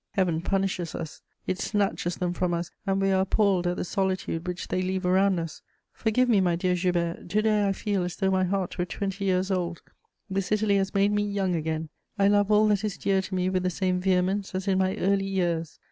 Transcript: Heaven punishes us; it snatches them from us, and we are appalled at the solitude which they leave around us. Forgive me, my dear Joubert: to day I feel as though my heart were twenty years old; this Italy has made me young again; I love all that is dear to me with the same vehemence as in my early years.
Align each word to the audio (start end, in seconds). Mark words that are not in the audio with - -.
Heaven 0.13 0.41
punishes 0.41 0.95
us; 0.95 1.21
it 1.45 1.59
snatches 1.59 2.15
them 2.15 2.33
from 2.33 2.55
us, 2.55 2.71
and 2.87 2.99
we 2.99 3.11
are 3.11 3.21
appalled 3.21 3.67
at 3.67 3.77
the 3.77 3.83
solitude 3.83 4.47
which 4.47 4.67
they 4.69 4.81
leave 4.81 5.05
around 5.05 5.37
us. 5.39 5.61
Forgive 5.93 6.27
me, 6.27 6.41
my 6.41 6.55
dear 6.55 6.73
Joubert: 6.73 7.29
to 7.29 7.41
day 7.43 7.67
I 7.67 7.71
feel 7.71 8.01
as 8.03 8.15
though 8.15 8.31
my 8.31 8.43
heart 8.45 8.79
were 8.79 8.85
twenty 8.85 9.25
years 9.25 9.51
old; 9.51 9.83
this 10.27 10.51
Italy 10.51 10.77
has 10.77 10.95
made 10.95 11.11
me 11.11 11.21
young 11.21 11.53
again; 11.55 11.89
I 12.17 12.29
love 12.29 12.49
all 12.49 12.67
that 12.69 12.83
is 12.83 12.97
dear 12.97 13.21
to 13.21 13.35
me 13.35 13.47
with 13.51 13.61
the 13.61 13.69
same 13.69 13.99
vehemence 13.99 14.55
as 14.55 14.67
in 14.67 14.79
my 14.79 14.95
early 14.97 15.27
years. 15.27 15.79